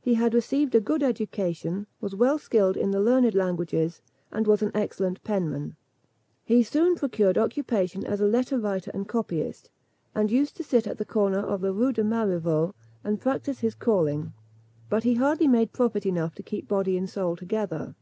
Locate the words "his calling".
13.58-14.32